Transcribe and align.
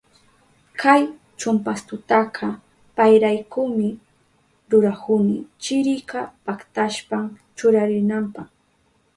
Kay 0.81 1.01
chumpastutaka 1.39 2.47
payraykumi 2.95 3.89
rurahuni, 4.71 5.37
chirika 5.63 6.19
paktashpan 6.45 7.25
churarinanpa. 7.57 8.41